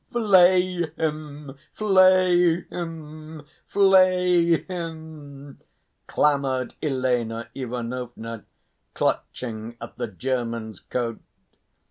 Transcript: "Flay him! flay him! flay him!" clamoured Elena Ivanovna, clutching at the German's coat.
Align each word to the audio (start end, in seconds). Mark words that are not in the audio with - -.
"Flay 0.11 0.81
him! 0.97 1.55
flay 1.75 2.61
him! 2.61 3.45
flay 3.67 4.63
him!" 4.63 5.59
clamoured 6.07 6.73
Elena 6.81 7.49
Ivanovna, 7.53 8.43
clutching 8.95 9.77
at 9.79 9.95
the 9.99 10.07
German's 10.07 10.79
coat. 10.79 11.19